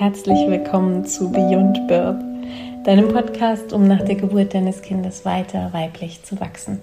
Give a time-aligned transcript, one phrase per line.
[0.00, 2.16] herzlich willkommen zu Beyond Birth,
[2.86, 6.80] deinem Podcast, um nach der Geburt deines Kindes weiter weiblich zu wachsen.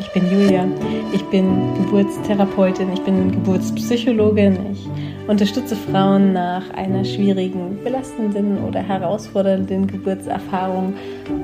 [0.00, 0.66] Ich bin Julia,
[1.12, 4.88] ich bin Geburtstherapeutin, ich bin Geburtspsychologin, ich
[5.28, 10.94] unterstütze Frauen nach einer schwierigen, belastenden oder herausfordernden Geburtserfahrung,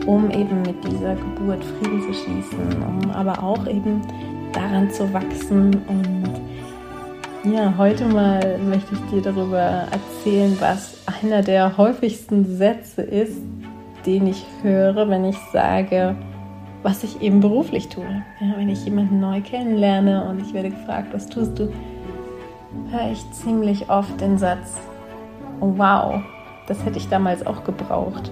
[0.04, 4.00] um eben mit dieser Geburt Frieden zu schließen, um aber auch eben
[4.52, 6.45] daran zu wachsen und
[7.52, 13.40] ja, heute mal möchte ich dir darüber erzählen, was einer der häufigsten Sätze ist,
[14.04, 16.16] den ich höre, wenn ich sage,
[16.82, 18.04] was ich eben beruflich tue.
[18.40, 21.72] Ja, wenn ich jemanden neu kennenlerne und ich werde gefragt, was tust du,
[22.90, 24.78] höre ich ziemlich oft den Satz,
[25.60, 26.22] oh wow,
[26.66, 28.30] das hätte ich damals auch gebraucht.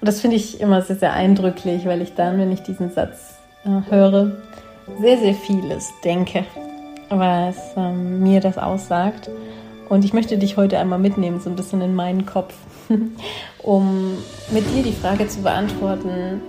[0.00, 3.38] Und das finde ich immer sehr, sehr eindrücklich, weil ich dann, wenn ich diesen Satz
[3.64, 4.32] äh, höre,
[5.00, 6.44] sehr, sehr vieles denke,
[7.08, 9.30] was ähm, mir das aussagt.
[9.88, 12.54] Und ich möchte dich heute einmal mitnehmen, so ein bisschen in meinen Kopf,
[13.62, 14.12] um
[14.50, 16.40] mit dir die Frage zu beantworten,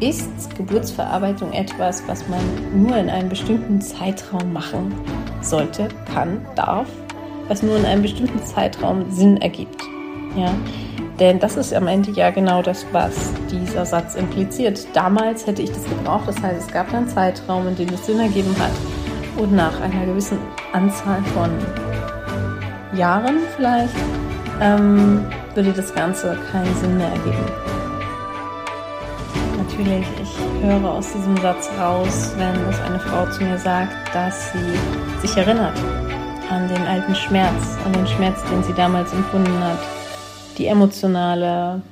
[0.00, 2.40] ist Geburtsverarbeitung etwas, was man
[2.74, 4.94] nur in einem bestimmten Zeitraum machen
[5.40, 6.88] sollte, kann, darf,
[7.48, 9.82] was nur in einem bestimmten Zeitraum Sinn ergibt?
[10.36, 10.54] Ja,
[11.20, 14.86] denn das ist am Ende ja genau das, was dieser Satz impliziert.
[14.94, 18.20] Damals hätte ich das gebraucht, das heißt, es gab einen Zeitraum, in dem es Sinn
[18.20, 18.70] ergeben hat.
[19.36, 20.38] Und nach einer gewissen
[20.72, 21.50] Anzahl von
[22.96, 23.94] Jahren vielleicht
[24.60, 27.44] ähm, würde das Ganze keinen Sinn mehr ergeben.
[29.56, 34.52] Natürlich, ich höre aus diesem Satz raus, wenn es eine Frau zu mir sagt, dass
[34.52, 35.78] sie sich erinnert
[36.50, 39.97] an den alten Schmerz, an den Schmerz, den sie damals empfunden hat
[40.58, 41.82] die emotionale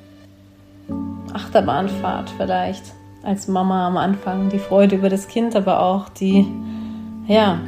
[1.33, 2.83] Achterbahnfahrt vielleicht
[3.23, 6.47] als Mama am Anfang, die Freude über das Kind, aber auch die,
[7.27, 7.61] ja,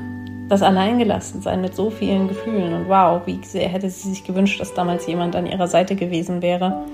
[0.48, 2.72] das Alleingelassensein mit so vielen Gefühlen.
[2.72, 6.42] Und wow, wie sehr hätte sie sich gewünscht, dass damals jemand an ihrer Seite gewesen
[6.42, 6.84] wäre,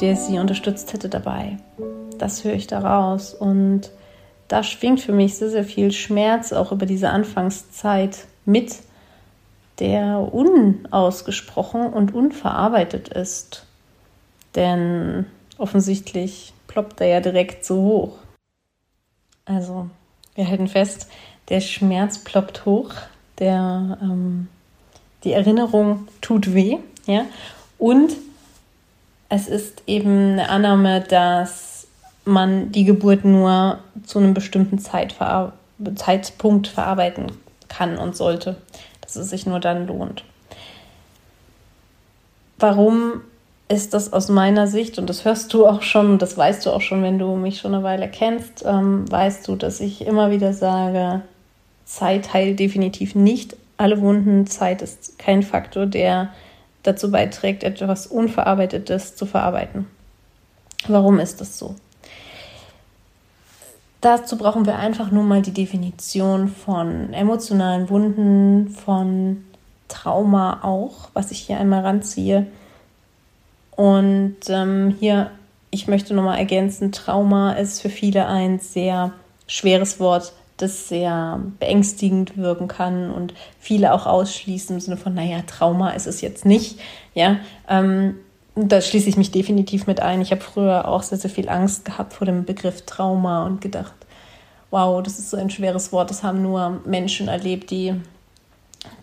[0.00, 1.56] der sie unterstützt hätte dabei.
[2.18, 3.34] Das höre ich daraus.
[3.34, 3.90] Und
[4.48, 8.76] da schwingt für mich sehr, sehr viel Schmerz auch über diese Anfangszeit mit
[9.78, 13.66] der unausgesprochen und unverarbeitet ist.
[14.54, 15.26] Denn
[15.58, 18.18] offensichtlich ploppt er ja direkt so hoch.
[19.44, 19.88] Also,
[20.34, 21.08] wir halten fest,
[21.48, 22.92] der Schmerz ploppt hoch,
[23.38, 24.48] der, ähm,
[25.24, 27.26] die Erinnerung tut weh, ja,
[27.78, 28.16] und
[29.28, 31.86] es ist eben eine Annahme, dass
[32.24, 35.52] man die Geburt nur zu einem bestimmten Zeitver
[35.94, 37.32] Zeitpunkt verarbeiten
[37.68, 38.56] kann und sollte
[39.06, 40.24] dass es sich nur dann lohnt.
[42.58, 43.20] Warum
[43.68, 46.80] ist das aus meiner Sicht, und das hörst du auch schon, das weißt du auch
[46.80, 50.52] schon, wenn du mich schon eine Weile kennst, ähm, weißt du, dass ich immer wieder
[50.52, 51.22] sage,
[51.84, 54.46] Zeit heilt definitiv nicht alle Wunden.
[54.46, 56.30] Zeit ist kein Faktor, der
[56.82, 59.86] dazu beiträgt, etwas Unverarbeitetes zu verarbeiten.
[60.86, 61.74] Warum ist das so?
[64.00, 69.44] Dazu brauchen wir einfach nur mal die Definition von emotionalen Wunden, von
[69.88, 72.46] Trauma auch, was ich hier einmal ranziehe.
[73.76, 75.30] Und ähm, hier,
[75.70, 79.12] ich möchte nochmal ergänzen, Trauma ist für viele ein sehr
[79.46, 85.42] schweres Wort, das sehr beängstigend wirken kann und viele auch ausschließen im Sinne von, naja,
[85.46, 86.80] Trauma ist es jetzt nicht.
[87.14, 87.36] Ja,
[87.68, 88.16] ähm,
[88.56, 90.22] da schließe ich mich definitiv mit ein.
[90.22, 93.94] Ich habe früher auch sehr, sehr viel Angst gehabt vor dem Begriff Trauma und gedacht,
[94.70, 96.08] wow, das ist so ein schweres Wort.
[96.08, 97.94] Das haben nur Menschen erlebt, die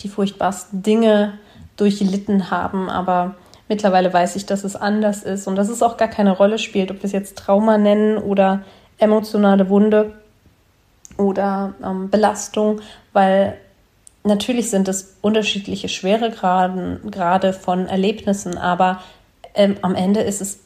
[0.01, 1.37] die furchtbarsten Dinge
[1.77, 2.89] durchlitten haben.
[2.89, 3.35] Aber
[3.69, 6.89] mittlerweile weiß ich, dass es anders ist und dass es auch gar keine Rolle spielt,
[6.89, 8.63] ob wir es jetzt Trauma nennen oder
[8.97, 10.13] emotionale Wunde
[11.17, 12.81] oder ähm, Belastung,
[13.11, 13.57] weil
[14.23, 19.01] natürlich sind es unterschiedliche Schweregraden gerade von Erlebnissen, aber
[19.53, 20.59] ähm, am Ende ist es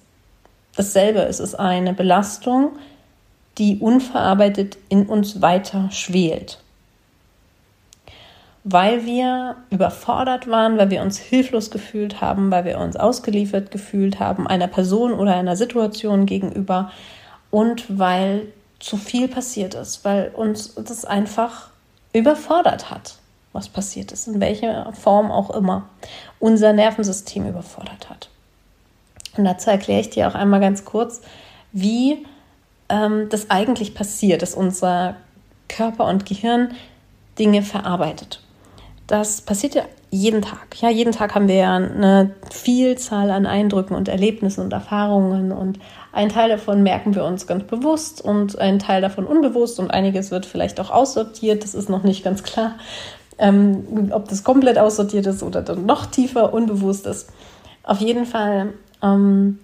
[0.75, 1.19] dasselbe.
[1.21, 2.71] Es ist eine Belastung,
[3.57, 6.59] die unverarbeitet in uns weiter schwelt.
[8.63, 14.19] Weil wir überfordert waren, weil wir uns hilflos gefühlt haben, weil wir uns ausgeliefert gefühlt
[14.19, 16.91] haben einer Person oder einer Situation gegenüber
[17.49, 18.47] und weil
[18.79, 21.69] zu viel passiert ist, weil uns das einfach
[22.13, 23.15] überfordert hat,
[23.53, 25.87] was passiert ist, in welcher Form auch immer,
[26.39, 28.29] unser Nervensystem überfordert hat.
[29.37, 31.21] Und dazu erkläre ich dir auch einmal ganz kurz,
[31.71, 32.25] wie
[32.89, 35.15] ähm, das eigentlich passiert, dass unser
[35.67, 36.69] Körper und Gehirn
[37.37, 38.41] Dinge verarbeitet.
[39.05, 40.81] Das passiert ja jeden Tag.
[40.81, 45.79] Ja, jeden Tag haben wir ja eine Vielzahl an Eindrücken und Erlebnissen und Erfahrungen und
[46.13, 50.31] ein Teil davon merken wir uns ganz bewusst und ein Teil davon unbewusst und einiges
[50.31, 52.75] wird vielleicht auch aussortiert, das ist noch nicht ganz klar.
[53.37, 57.29] ähm, ob das komplett aussortiert ist oder dann noch tiefer unbewusst ist.
[57.83, 59.59] Auf jeden Fall ähm,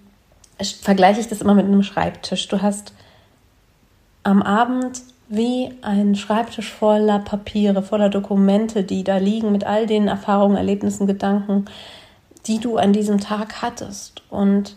[0.80, 2.48] vergleiche ich das immer mit einem Schreibtisch.
[2.48, 2.92] Du hast
[4.22, 10.08] am Abend wie ein Schreibtisch voller Papiere, voller Dokumente, die da liegen mit all den
[10.08, 11.64] Erfahrungen, Erlebnissen, Gedanken,
[12.46, 14.22] die du an diesem Tag hattest.
[14.30, 14.76] Und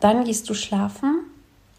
[0.00, 1.20] dann gehst du schlafen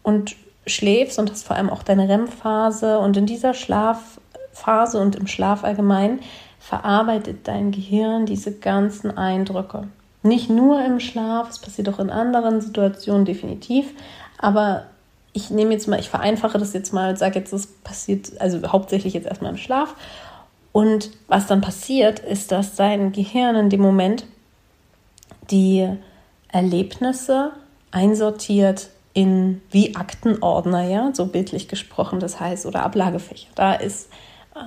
[0.02, 0.36] und
[0.66, 2.98] schläfst und hast vor allem auch deine REM-Phase.
[2.98, 6.20] Und in dieser Schlafphase und im Schlaf allgemein
[6.58, 9.88] verarbeitet dein Gehirn diese ganzen Eindrücke.
[10.22, 13.92] Nicht nur im Schlaf, es passiert auch in anderen Situationen definitiv,
[14.38, 14.84] aber
[15.32, 19.14] ich nehme jetzt mal, ich vereinfache das jetzt mal, sage jetzt, das passiert also hauptsächlich
[19.14, 19.94] jetzt erstmal im Schlaf.
[20.72, 24.24] Und was dann passiert, ist, dass dein Gehirn in dem Moment
[25.50, 25.88] die
[26.48, 27.52] Erlebnisse
[27.90, 33.48] einsortiert in wie Aktenordner, ja, so bildlich gesprochen, das heißt, oder Ablagefächer.
[33.54, 34.08] Da ist
[34.54, 34.60] äh,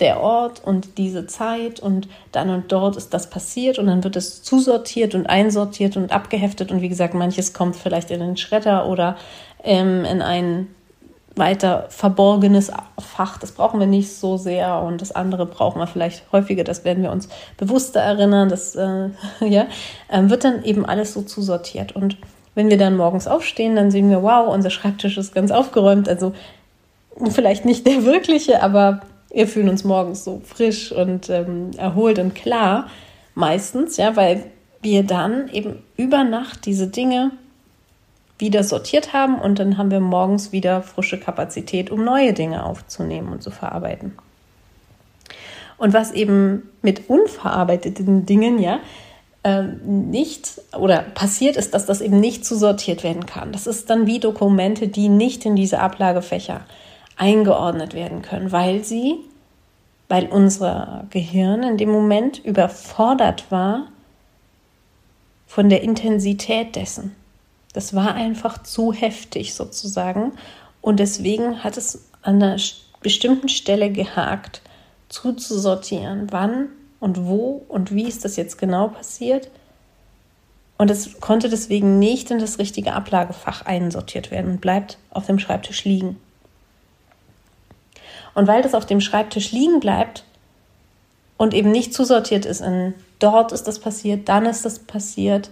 [0.00, 4.16] der Ort und diese Zeit und dann und dort ist das passiert und dann wird
[4.16, 8.86] es zusortiert und einsortiert und abgeheftet und wie gesagt, manches kommt vielleicht in den Schredder
[8.86, 9.16] oder
[9.62, 10.68] ähm, in ein
[11.36, 13.38] weiter verborgenes Fach.
[13.38, 16.64] Das brauchen wir nicht so sehr und das andere brauchen wir vielleicht häufiger.
[16.64, 18.48] Das werden wir uns bewusster erinnern.
[18.48, 19.10] Das äh,
[19.40, 19.66] ja,
[20.10, 21.94] ähm, wird dann eben alles so zusortiert.
[21.94, 22.16] Und
[22.54, 26.08] wenn wir dann morgens aufstehen, dann sehen wir, wow, unser Schreibtisch ist ganz aufgeräumt.
[26.08, 26.32] Also
[27.30, 29.00] vielleicht nicht der wirkliche, aber
[29.32, 32.88] wir fühlen uns morgens so frisch und ähm, erholt und klar.
[33.34, 34.44] Meistens, ja, weil
[34.82, 37.30] wir dann eben über Nacht diese Dinge
[38.38, 43.28] wieder sortiert haben und dann haben wir morgens wieder frische Kapazität, um neue Dinge aufzunehmen
[43.32, 44.16] und zu verarbeiten.
[45.76, 48.80] Und was eben mit unverarbeiteten Dingen ja
[49.44, 53.52] ähm, nicht oder passiert ist, dass das eben nicht zusortiert werden kann.
[53.52, 56.62] Das ist dann wie Dokumente, die nicht in diese Ablagefächer
[57.20, 59.16] eingeordnet werden können, weil sie,
[60.08, 63.88] weil unser Gehirn in dem Moment überfordert war
[65.46, 67.14] von der Intensität dessen.
[67.74, 70.32] Das war einfach zu heftig sozusagen.
[70.80, 72.56] Und deswegen hat es an einer
[73.02, 74.62] bestimmten Stelle gehakt,
[75.10, 76.68] zuzusortieren, wann
[77.00, 79.50] und wo und wie ist das jetzt genau passiert.
[80.78, 85.38] Und es konnte deswegen nicht in das richtige Ablagefach einsortiert werden und bleibt auf dem
[85.38, 86.16] Schreibtisch liegen.
[88.34, 90.24] Und weil das auf dem Schreibtisch liegen bleibt
[91.36, 95.50] und eben nicht zusortiert ist in dort ist das passiert, dann ist das passiert,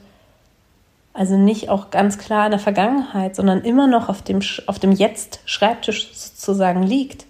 [1.13, 4.93] also nicht auch ganz klar in der Vergangenheit, sondern immer noch auf dem, auf dem
[4.93, 7.27] Jetzt-Schreibtisch sozusagen liegt,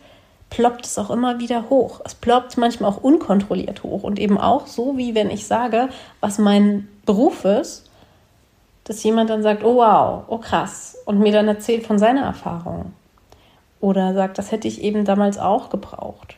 [0.50, 2.00] ploppt es auch immer wieder hoch.
[2.04, 5.88] Es ploppt manchmal auch unkontrolliert hoch und eben auch so, wie wenn ich sage,
[6.20, 7.84] was mein Beruf ist,
[8.84, 12.92] dass jemand dann sagt, oh wow, oh krass, und mir dann erzählt von seiner Erfahrung.
[13.80, 16.36] Oder sagt, das hätte ich eben damals auch gebraucht.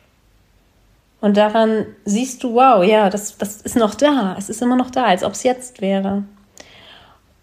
[1.21, 4.35] Und daran siehst du, wow, ja, das, das ist noch da.
[4.37, 6.23] Es ist immer noch da, als ob es jetzt wäre.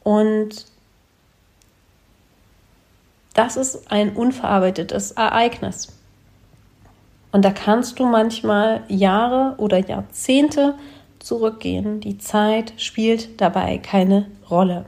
[0.03, 0.67] Und
[3.35, 5.93] das ist ein unverarbeitetes Ereignis.
[7.31, 10.75] Und da kannst du manchmal Jahre oder Jahrzehnte
[11.21, 12.01] zurückgehen.
[12.01, 14.87] Die Zeit spielt dabei keine Rolle.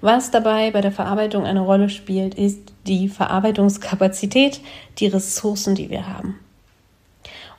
[0.00, 4.60] Was dabei bei der Verarbeitung eine Rolle spielt, ist die Verarbeitungskapazität,
[4.98, 6.38] die Ressourcen, die wir haben.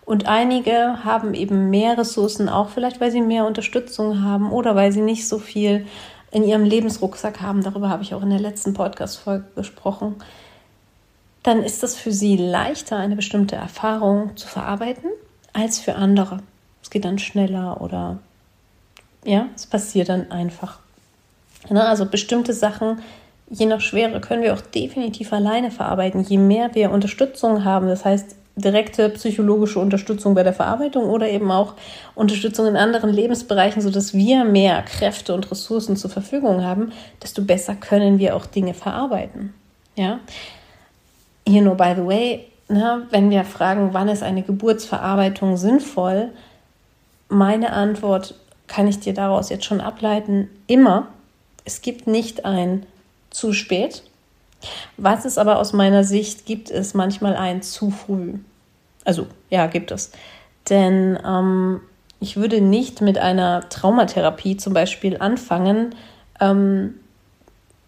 [0.05, 4.91] Und einige haben eben mehr Ressourcen, auch vielleicht, weil sie mehr Unterstützung haben oder weil
[4.91, 5.85] sie nicht so viel
[6.31, 10.15] in ihrem Lebensrucksack haben, darüber habe ich auch in der letzten Podcast-Folge gesprochen,
[11.43, 15.09] dann ist es für sie leichter, eine bestimmte Erfahrung zu verarbeiten,
[15.53, 16.39] als für andere.
[16.81, 18.19] Es geht dann schneller oder
[19.23, 20.79] ja, es passiert dann einfach.
[21.67, 22.99] Also bestimmte Sachen,
[23.49, 26.23] je nach Schwere, können wir auch definitiv alleine verarbeiten.
[26.23, 31.51] Je mehr wir Unterstützung haben, das heißt, direkte psychologische Unterstützung bei der Verarbeitung oder eben
[31.51, 31.73] auch
[32.15, 36.91] Unterstützung in anderen Lebensbereichen, sodass wir mehr Kräfte und Ressourcen zur Verfügung haben,
[37.23, 39.53] desto besser können wir auch Dinge verarbeiten.
[39.95, 40.19] Ja?
[41.47, 46.29] Hier nur by the way, na, wenn wir fragen, wann ist eine Geburtsverarbeitung sinnvoll,
[47.29, 48.35] meine Antwort
[48.67, 51.07] kann ich dir daraus jetzt schon ableiten, immer.
[51.65, 52.85] Es gibt nicht ein
[53.29, 54.03] zu spät.
[54.97, 58.35] Was es aber aus meiner Sicht gibt, ist manchmal ein zu früh.
[59.05, 60.11] Also ja, gibt es.
[60.69, 61.81] Denn ähm,
[62.19, 65.95] ich würde nicht mit einer Traumatherapie zum Beispiel anfangen,
[66.41, 66.95] ähm,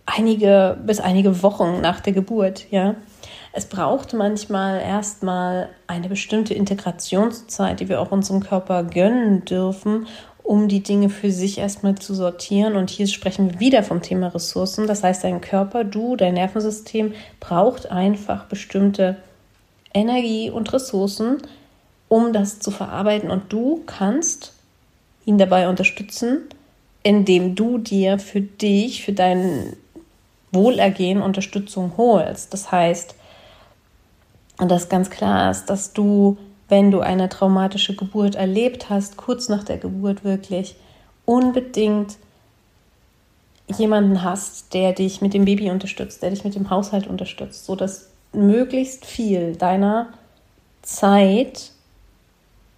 [0.06, 2.96] einige bis einige Wochen nach der Geburt, ja.
[3.54, 10.08] Es braucht manchmal erstmal eine bestimmte Integrationszeit, die wir auch unserem Körper gönnen dürfen,
[10.52, 12.76] um die Dinge für sich erstmal zu sortieren.
[12.76, 14.86] Und hier sprechen wir wieder vom Thema Ressourcen.
[14.86, 19.16] Das heißt, dein Körper, du, dein Nervensystem braucht einfach bestimmte
[19.94, 21.38] Energie und Ressourcen,
[22.10, 23.32] um das zu verarbeiten.
[23.32, 24.52] Und du kannst
[25.24, 26.42] ihn dabei unterstützen,
[27.02, 29.78] indem du dir für dich, für dein
[30.52, 32.54] Wohlergehen Unterstützung holst.
[32.54, 33.16] Das heißt,
[34.58, 36.38] und das ganz klar ist, dass du,
[36.72, 40.76] wenn du eine traumatische Geburt erlebt hast, kurz nach der Geburt wirklich,
[41.26, 42.16] unbedingt
[43.68, 48.08] jemanden hast, der dich mit dem Baby unterstützt, der dich mit dem Haushalt unterstützt, sodass
[48.32, 50.14] möglichst viel deiner
[50.82, 51.72] Zeit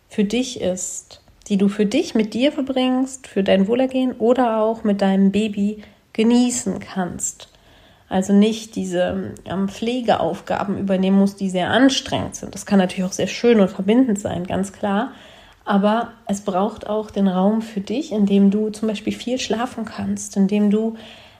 [0.09, 4.83] für dich ist, die du für dich mit dir verbringst, für dein Wohlergehen oder auch
[4.83, 5.83] mit deinem Baby
[6.13, 7.52] genießen kannst.
[8.13, 12.53] Also nicht diese ähm, Pflegeaufgaben übernehmen musst, die sehr anstrengend sind.
[12.53, 15.13] Das kann natürlich auch sehr schön und verbindend sein, ganz klar.
[15.65, 19.86] Aber es braucht auch den Raum für dich, in dem du zum Beispiel viel schlafen
[19.86, 20.96] kannst, in dem du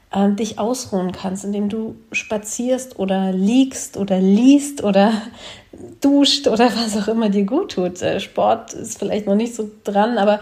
[0.10, 5.13] äh, dich ausruhen kannst, indem du spazierst oder liegst oder liest oder
[6.01, 8.01] duscht oder was auch immer dir gut tut.
[8.01, 10.39] Äh, Sport ist vielleicht noch nicht so dran, aber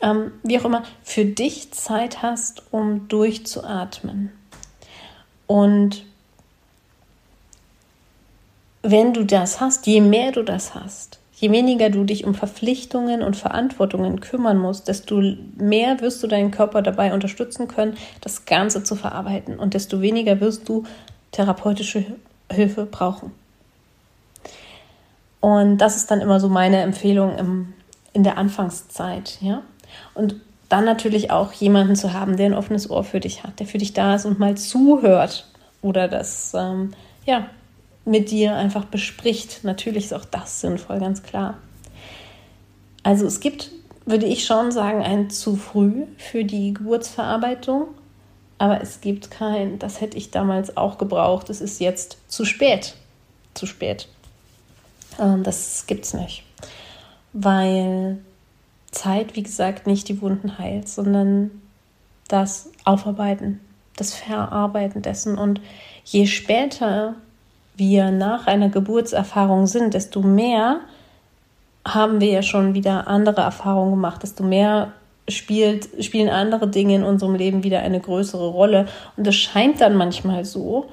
[0.00, 4.32] ähm, wie auch immer, für dich Zeit hast, um durchzuatmen.
[5.46, 6.04] Und
[8.82, 13.22] wenn du das hast, je mehr du das hast, Je weniger du dich um Verpflichtungen
[13.22, 15.20] und Verantwortungen kümmern musst, desto
[15.56, 20.40] mehr wirst du deinen Körper dabei unterstützen können, das Ganze zu verarbeiten und desto weniger
[20.40, 20.84] wirst du
[21.32, 22.06] therapeutische
[22.50, 23.32] Hilfe brauchen.
[25.40, 27.74] Und das ist dann immer so meine Empfehlung im,
[28.14, 29.60] in der Anfangszeit, ja.
[30.14, 30.36] Und
[30.68, 33.78] dann natürlich auch jemanden zu haben, der ein offenes Ohr für dich hat, der für
[33.78, 35.46] dich da ist und mal zuhört
[35.82, 36.92] oder das ähm,
[37.24, 37.46] ja
[38.04, 39.64] mit dir einfach bespricht.
[39.64, 41.58] Natürlich ist auch das sinnvoll, ganz klar.
[43.02, 43.70] Also es gibt,
[44.04, 47.88] würde ich schon sagen, ein zu früh für die Geburtsverarbeitung,
[48.58, 52.94] aber es gibt kein, das hätte ich damals auch gebraucht, es ist jetzt zu spät.
[53.54, 54.08] Zu spät.
[55.20, 56.44] Ähm, das gibt es nicht.
[57.32, 58.18] Weil
[58.96, 61.50] Zeit, wie gesagt, nicht die Wunden heilt, sondern
[62.28, 63.60] das Aufarbeiten,
[63.96, 65.38] das Verarbeiten dessen.
[65.38, 65.60] Und
[66.04, 67.14] je später
[67.76, 70.80] wir nach einer Geburtserfahrung sind, desto mehr
[71.86, 74.92] haben wir ja schon wieder andere Erfahrungen gemacht, desto mehr
[75.28, 78.86] spielt, spielen andere Dinge in unserem Leben wieder eine größere Rolle.
[79.16, 80.86] Und es scheint dann manchmal so,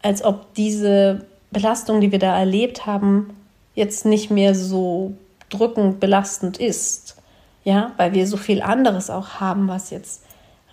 [0.00, 3.30] als ob diese Belastung, die wir da erlebt haben,
[3.74, 5.12] jetzt nicht mehr so
[5.50, 7.17] drückend belastend ist.
[7.68, 10.22] Ja, weil wir so viel anderes auch haben, was jetzt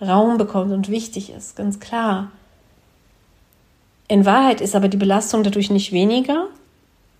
[0.00, 2.30] Raum bekommt und wichtig ist, ganz klar.
[4.08, 6.46] In Wahrheit ist aber die Belastung dadurch nicht weniger.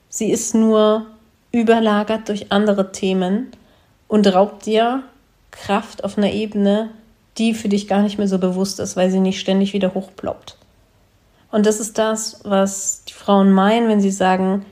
[0.08, 1.04] Sie ist nur
[1.52, 3.48] überlagert durch andere Themen
[4.08, 5.02] und raubt dir
[5.50, 6.88] Kraft auf einer Ebene,
[7.36, 10.56] die für dich gar nicht mehr so bewusst ist, weil sie nicht ständig wieder hochploppt.
[11.52, 14.64] Und das ist das, was die Frauen meinen, wenn sie sagen,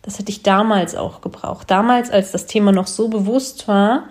[0.00, 1.70] das hätte ich damals auch gebraucht.
[1.70, 4.04] Damals, als das Thema noch so bewusst war,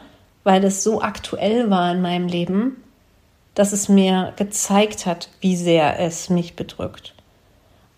[0.43, 2.77] weil es so aktuell war in meinem Leben,
[3.55, 7.13] dass es mir gezeigt hat, wie sehr es mich bedrückt.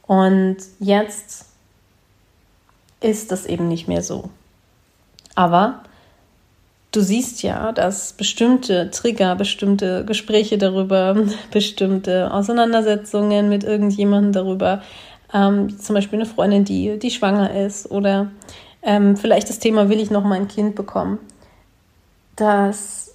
[0.08, 1.46] Und jetzt
[3.00, 4.30] ist das eben nicht mehr so.
[5.36, 5.84] Aber
[6.92, 11.16] du siehst ja, dass bestimmte Trigger, bestimmte Gespräche darüber,
[11.52, 14.82] bestimmte Auseinandersetzungen mit irgendjemandem darüber,
[15.34, 18.32] ähm, zum Beispiel eine Freundin, die, die schwanger ist oder
[18.84, 21.20] ähm, vielleicht das Thema, will ich noch mal ein Kind bekommen,
[22.36, 23.14] dass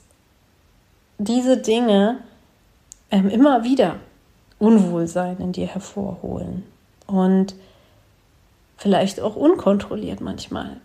[1.18, 2.18] diese Dinge
[3.11, 3.96] ähm, immer wieder
[4.58, 6.64] Unwohlsein in dir hervorholen
[7.06, 7.54] und
[8.76, 10.80] vielleicht auch unkontrolliert manchmal.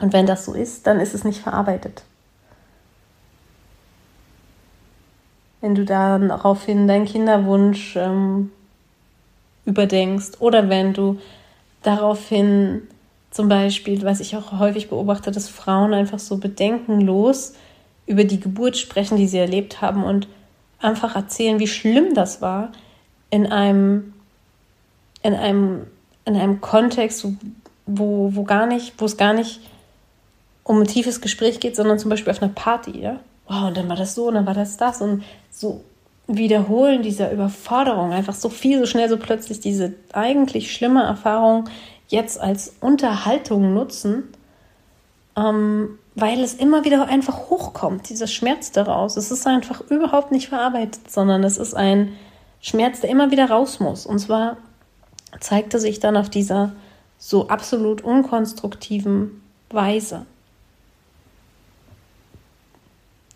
[0.00, 2.04] Und wenn das so ist, dann ist es nicht verarbeitet.
[5.60, 8.52] Wenn du dann daraufhin deinen Kinderwunsch ähm,
[9.64, 11.18] überdenkst oder wenn du
[11.82, 12.82] daraufhin
[13.30, 17.54] zum Beispiel, was ich auch häufig beobachte, dass Frauen einfach so bedenkenlos
[18.06, 20.28] über die Geburt sprechen, die sie erlebt haben und
[20.80, 22.72] einfach erzählen, wie schlimm das war
[23.30, 24.14] in einem
[25.22, 25.86] in einem,
[26.24, 27.26] in einem Kontext,
[27.86, 29.60] wo, wo gar nicht, wo es gar nicht
[30.64, 33.20] um ein tiefes Gespräch geht, sondern zum Beispiel auf einer Party, ja.
[33.46, 35.82] Wow, und dann war das so, und dann war das das und so
[36.26, 41.70] wiederholen dieser Überforderung einfach so viel, so schnell, so plötzlich diese eigentlich schlimme Erfahrung
[42.08, 44.24] jetzt als Unterhaltung nutzen,
[45.36, 49.16] ähm, weil es immer wieder einfach hochkommt, dieser Schmerz daraus.
[49.16, 52.16] Es ist einfach überhaupt nicht verarbeitet, sondern es ist ein
[52.60, 54.04] Schmerz, der immer wieder raus muss.
[54.04, 54.56] Und zwar
[55.38, 56.72] zeigte sich dann auf dieser
[57.18, 60.26] so absolut unkonstruktiven Weise.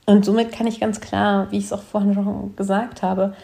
[0.07, 3.35] Und somit kann ich ganz klar, wie ich es auch vorhin schon gesagt habe,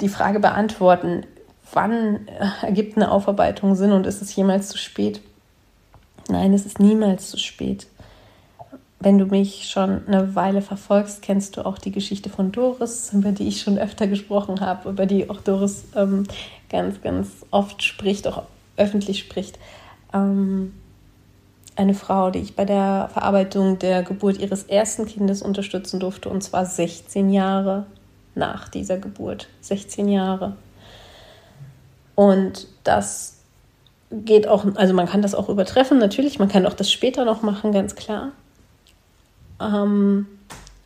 [0.00, 1.26] die Frage beantworten,
[1.72, 2.28] wann
[2.62, 5.20] ergibt eine Aufarbeitung Sinn und ist es jemals zu spät?
[6.28, 7.86] Nein, es ist niemals zu spät.
[9.00, 13.32] Wenn du mich schon eine Weile verfolgst, kennst du auch die Geschichte von Doris, über
[13.32, 16.24] die ich schon öfter gesprochen habe, über die auch Doris ähm,
[16.68, 18.44] ganz, ganz oft spricht, auch
[18.76, 19.58] öffentlich spricht.
[20.14, 20.72] Ähm,
[21.74, 26.42] eine Frau, die ich bei der Verarbeitung der Geburt ihres ersten Kindes unterstützen durfte, und
[26.42, 27.86] zwar 16 Jahre
[28.34, 29.48] nach dieser Geburt.
[29.62, 30.56] 16 Jahre.
[32.14, 33.38] Und das
[34.10, 37.42] geht auch, also man kann das auch übertreffen, natürlich, man kann auch das später noch
[37.42, 38.32] machen, ganz klar.
[39.60, 40.26] Ähm,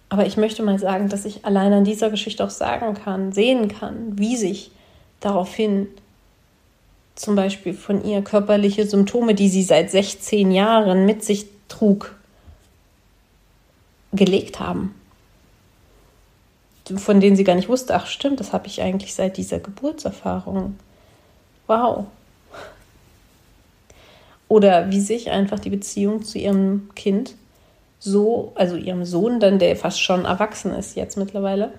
[0.09, 3.69] aber ich möchte mal sagen, dass ich allein an dieser Geschichte auch sagen kann, sehen
[3.69, 4.71] kann, wie sich
[5.21, 5.89] daraufhin
[7.17, 12.15] zum Beispiel von ihr körperliche Symptome, die sie seit 16 Jahren mit sich trug,
[14.13, 14.95] gelegt haben.
[16.97, 20.79] Von denen sie gar nicht wusste, ach stimmt, das habe ich eigentlich seit dieser Geburtserfahrung.
[21.67, 22.07] Wow.
[24.49, 27.35] Oder wie sich einfach die Beziehung zu ihrem Kind
[27.99, 31.73] so, also ihrem Sohn, dann der fast schon erwachsen ist jetzt mittlerweile,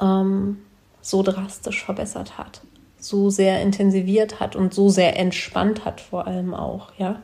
[0.00, 0.58] ähm,
[1.00, 2.62] so drastisch verbessert hat
[2.98, 7.22] so sehr intensiviert hat und so sehr entspannt hat, vor allem auch, ja.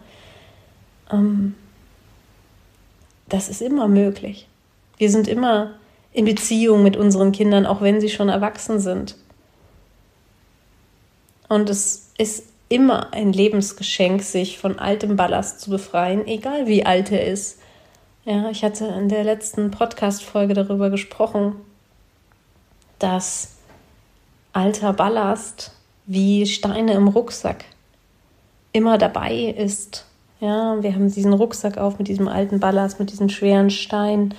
[1.13, 1.55] Ähm,
[3.29, 4.49] das ist immer möglich.
[4.99, 5.73] Wir sind immer
[6.13, 9.17] in Beziehung mit unseren Kindern, auch wenn sie schon erwachsen sind.
[11.49, 17.13] Und es ist immer ein Lebensgeschenk, sich von altem Ballast zu befreien, egal wie alt
[17.13, 17.59] er ist.
[18.25, 21.57] Ja, ich hatte in der letzten Podcast-Folge darüber gesprochen,
[22.99, 23.57] dass
[24.53, 25.73] alter Ballast
[26.07, 27.65] wie Steine im Rucksack
[28.73, 30.07] immer dabei ist.
[30.41, 34.35] Ja, wir haben diesen Rucksack auf mit diesem alten Ballast, mit diesen schweren Steinen.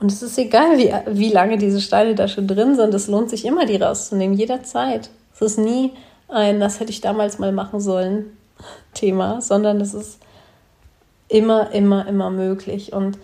[0.00, 2.94] Und es ist egal, wie, wie lange diese Steine da schon drin sind.
[2.94, 5.10] Es lohnt sich immer, die rauszunehmen, jederzeit.
[5.34, 5.92] Es ist nie
[6.30, 8.36] ein, das hätte ich damals mal machen sollen,
[8.94, 10.18] Thema, sondern es ist
[11.28, 12.92] immer, immer, immer möglich.
[12.92, 13.18] Und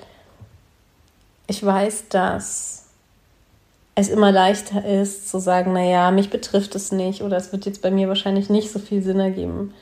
[1.47, 2.87] ich weiß, dass
[3.95, 7.83] es immer leichter ist zu sagen, naja, mich betrifft es nicht oder es wird jetzt
[7.83, 9.73] bei mir wahrscheinlich nicht so viel Sinn ergeben.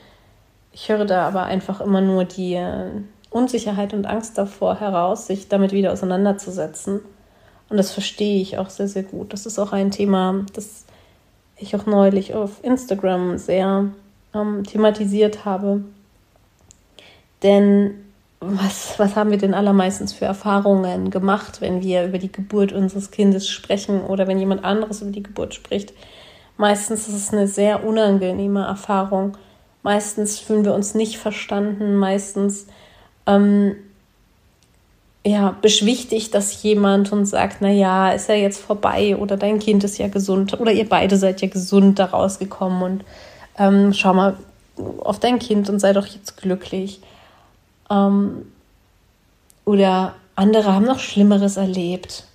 [0.71, 2.61] Ich höre da aber einfach immer nur die
[3.29, 7.01] Unsicherheit und Angst davor heraus, sich damit wieder auseinanderzusetzen.
[7.67, 9.33] Und das verstehe ich auch sehr, sehr gut.
[9.33, 10.84] Das ist auch ein Thema, das
[11.57, 13.89] ich auch neulich auf Instagram sehr
[14.33, 15.83] ähm, thematisiert habe.
[17.43, 17.95] Denn
[18.39, 23.11] was, was haben wir denn allermeistens für Erfahrungen gemacht, wenn wir über die Geburt unseres
[23.11, 25.93] Kindes sprechen oder wenn jemand anderes über die Geburt spricht?
[26.57, 29.37] Meistens ist es eine sehr unangenehme Erfahrung.
[29.83, 31.95] Meistens fühlen wir uns nicht verstanden.
[31.95, 32.67] Meistens
[33.25, 33.75] ähm,
[35.25, 39.83] ja, beschwichtigt das jemand und sagt, na ja, ist ja jetzt vorbei oder dein Kind
[39.83, 43.05] ist ja gesund oder ihr beide seid ja gesund da rausgekommen und
[43.57, 44.37] ähm, schau mal
[44.99, 46.99] auf dein Kind und sei doch jetzt glücklich.
[47.89, 48.45] Ähm,
[49.65, 52.25] oder andere haben noch Schlimmeres erlebt.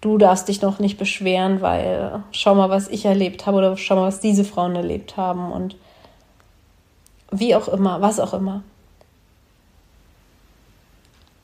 [0.00, 3.96] Du darfst dich noch nicht beschweren, weil schau mal, was ich erlebt habe oder schau
[3.96, 5.76] mal, was diese Frauen erlebt haben und
[7.30, 8.62] wie auch immer, was auch immer.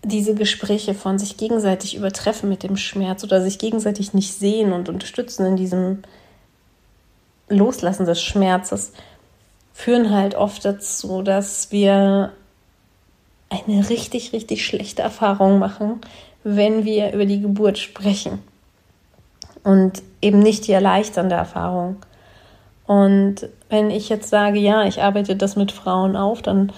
[0.04, 4.88] Diese Gespräche von sich gegenseitig übertreffen mit dem Schmerz oder sich gegenseitig nicht sehen und
[4.88, 6.02] unterstützen in diesem
[7.48, 8.92] Loslassen des Schmerzes
[9.72, 12.32] führen halt oft dazu, dass wir
[13.48, 16.00] eine richtig, richtig schlechte Erfahrung machen,
[16.44, 18.40] wenn wir über die Geburt sprechen.
[19.62, 21.96] Und eben nicht die erleichternde Erfahrung.
[22.86, 26.72] Und wenn ich jetzt sage, ja, ich arbeite das mit Frauen auf, dann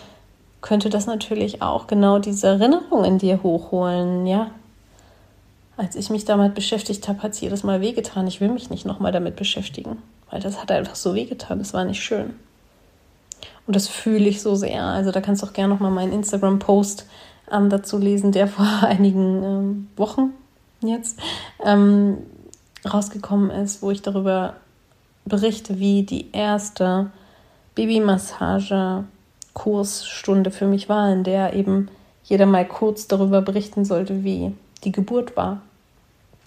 [0.65, 4.51] könnte das natürlich auch genau diese Erinnerung in dir hochholen, ja.
[5.77, 8.27] Als ich mich damit beschäftigt habe, hat es jedes Mal wehgetan.
[8.27, 9.99] Ich will mich nicht nochmal damit beschäftigen,
[10.31, 11.59] weil das hat einfach so wehgetan.
[11.59, 12.33] Das war nicht schön.
[13.67, 14.85] Und das fühle ich so sehr.
[14.85, 17.05] Also da kannst du auch gerne noch mal meinen Instagram-Post
[17.53, 20.33] ähm, dazu lesen, der vor einigen ähm, Wochen
[20.81, 21.19] jetzt
[21.63, 22.17] ähm,
[22.91, 24.55] rausgekommen ist, wo ich darüber
[25.27, 27.11] berichte, wie die erste
[29.55, 31.89] Babymassage-Kursstunde für mich war, in der eben
[32.25, 35.63] jeder mal kurz darüber berichten sollte, wie die Geburt war.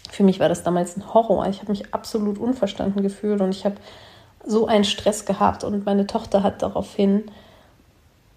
[0.10, 1.48] Für mich war das damals ein Horror.
[1.48, 3.76] Ich habe mich absolut unverstanden gefühlt und ich habe
[4.46, 7.26] so einen Stress gehabt und meine Tochter hat daraufhin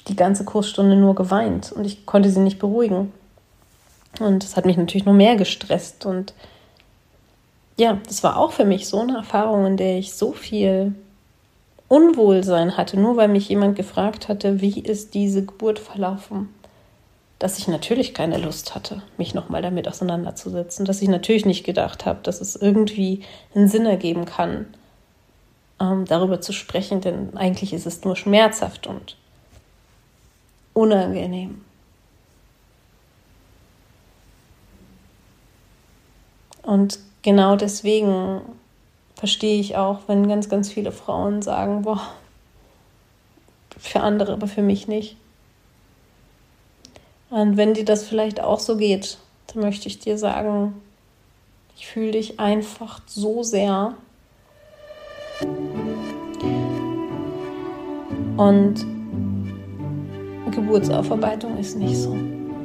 [0.08, 3.12] die ganze Kursstunde nur geweint und ich konnte sie nicht beruhigen.
[4.18, 6.04] Und das hat mich natürlich noch mehr gestresst.
[6.04, 6.34] Und
[7.76, 10.94] ja, das war auch für mich so eine Erfahrung, in der ich so viel
[11.90, 16.48] Unwohlsein hatte, nur weil mich jemand gefragt hatte, wie ist diese Geburt verlaufen,
[17.40, 22.06] dass ich natürlich keine Lust hatte, mich nochmal damit auseinanderzusetzen, dass ich natürlich nicht gedacht
[22.06, 23.22] habe, dass es irgendwie
[23.56, 24.66] einen Sinn ergeben kann,
[25.80, 29.16] ähm, darüber zu sprechen, denn eigentlich ist es nur schmerzhaft und
[30.74, 31.60] unangenehm.
[36.62, 38.42] Und genau deswegen
[39.20, 42.00] verstehe ich auch, wenn ganz, ganz viele Frauen sagen, boah,
[43.76, 45.14] für andere, aber für mich nicht.
[47.28, 50.80] Und wenn dir das vielleicht auch so geht, dann möchte ich dir sagen,
[51.76, 53.94] ich fühle dich einfach so sehr.
[58.38, 58.86] Und
[60.50, 62.16] Geburtsaufarbeitung ist nicht so.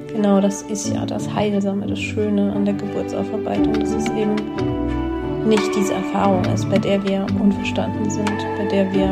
[0.07, 5.04] Genau das ist ja das Heilsame, das Schöne an der Geburtsaufarbeitung, dass es eben
[5.45, 9.11] nicht diese Erfahrung ist, bei der wir unverstanden sind, bei der wir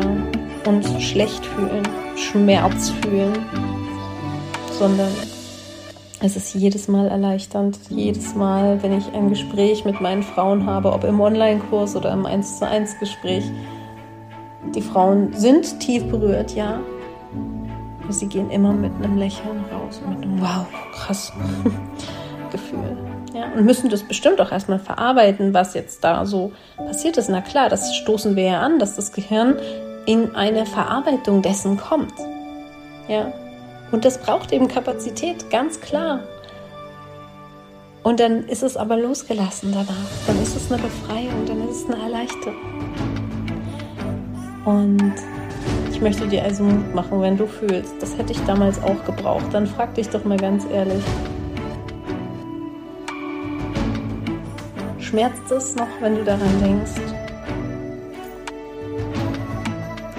[0.65, 1.83] uns schlecht fühlen,
[2.15, 3.33] Schmerz fühlen,
[4.77, 5.11] sondern
[6.21, 10.93] es ist jedes Mal erleichternd, jedes Mal, wenn ich ein Gespräch mit meinen Frauen habe,
[10.93, 13.43] ob im Online-Kurs oder im 1 zu 1 Gespräch.
[14.73, 16.79] Die Frauen sind tief berührt, ja,
[18.01, 21.33] aber sie gehen immer mit einem Lächeln raus, mit einem Wow, krass
[22.51, 22.97] Gefühl.
[23.33, 27.29] Ja, und müssen das bestimmt auch erstmal verarbeiten, was jetzt da so passiert ist.
[27.29, 29.55] Na klar, das stoßen wir ja an, dass das Gehirn
[30.05, 32.13] in eine Verarbeitung dessen kommt.
[33.07, 33.33] Ja,
[33.91, 36.19] und das braucht eben Kapazität, ganz klar.
[38.03, 40.11] Und dann ist es aber losgelassen danach.
[40.27, 42.55] Dann ist es eine Befreiung, dann ist es eine Erleichterung.
[44.65, 45.13] Und
[45.91, 49.45] ich möchte dir also Mut machen, wenn du fühlst, das hätte ich damals auch gebraucht,
[49.53, 51.03] dann frag dich doch mal ganz ehrlich,
[55.13, 56.99] Schmerzt es noch, wenn du daran denkst?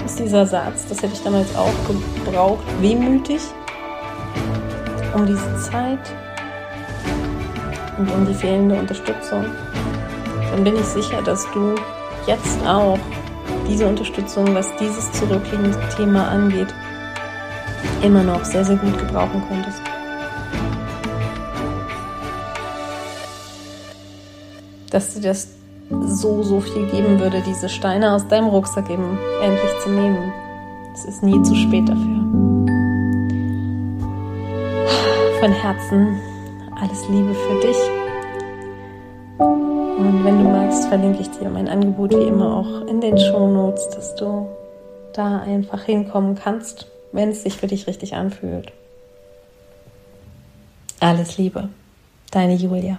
[0.06, 1.72] Ist dieser Satz, das hätte ich damals auch
[2.24, 3.40] gebraucht, wehmütig
[5.12, 5.98] um diese Zeit
[7.98, 9.44] und um die fehlende Unterstützung?
[10.52, 11.74] Dann bin ich sicher, dass du
[12.28, 12.96] jetzt auch
[13.68, 16.72] diese Unterstützung, was dieses zurückliegende Thema angeht,
[18.00, 19.93] immer noch sehr, sehr gut gebrauchen könntest.
[24.94, 25.48] Dass dir das
[25.90, 30.32] so, so viel geben würde, diese Steine aus deinem Rucksack eben endlich zu nehmen.
[30.94, 32.20] Es ist nie zu spät dafür.
[35.40, 36.20] Von Herzen
[36.80, 37.76] alles Liebe für dich.
[39.38, 43.48] Und wenn du magst, verlinke ich dir mein Angebot wie immer auch in den Show
[43.48, 44.46] Notes, dass du
[45.12, 48.72] da einfach hinkommen kannst, wenn es sich für dich richtig anfühlt.
[51.00, 51.68] Alles Liebe,
[52.30, 52.98] deine Julia.